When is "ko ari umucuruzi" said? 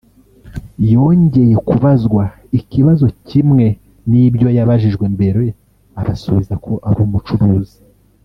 6.65-7.77